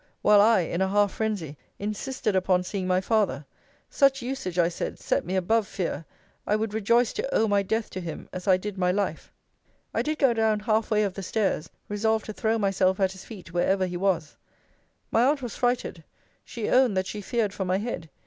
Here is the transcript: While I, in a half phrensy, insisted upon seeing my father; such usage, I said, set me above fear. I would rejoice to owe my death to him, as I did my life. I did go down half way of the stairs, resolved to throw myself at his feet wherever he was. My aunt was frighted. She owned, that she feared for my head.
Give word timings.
While 0.23 0.41
I, 0.41 0.61
in 0.61 0.81
a 0.81 0.87
half 0.87 1.15
phrensy, 1.15 1.57
insisted 1.77 2.35
upon 2.35 2.63
seeing 2.63 2.87
my 2.87 3.01
father; 3.01 3.45
such 3.87 4.23
usage, 4.23 4.57
I 4.57 4.67
said, 4.67 4.97
set 4.97 5.25
me 5.27 5.35
above 5.35 5.67
fear. 5.67 6.05
I 6.47 6.55
would 6.55 6.73
rejoice 6.73 7.13
to 7.13 7.35
owe 7.35 7.47
my 7.47 7.61
death 7.61 7.91
to 7.91 8.01
him, 8.01 8.27
as 8.33 8.47
I 8.47 8.57
did 8.57 8.79
my 8.79 8.91
life. 8.91 9.31
I 9.93 10.01
did 10.01 10.17
go 10.17 10.33
down 10.33 10.61
half 10.61 10.89
way 10.89 11.03
of 11.03 11.13
the 11.13 11.21
stairs, 11.21 11.69
resolved 11.87 12.25
to 12.25 12.33
throw 12.33 12.57
myself 12.57 12.99
at 12.99 13.11
his 13.11 13.25
feet 13.25 13.53
wherever 13.53 13.85
he 13.85 13.95
was. 13.95 14.37
My 15.11 15.23
aunt 15.23 15.43
was 15.43 15.55
frighted. 15.55 16.03
She 16.43 16.67
owned, 16.67 16.97
that 16.97 17.05
she 17.05 17.21
feared 17.21 17.53
for 17.53 17.65
my 17.65 17.77
head. 17.77 18.09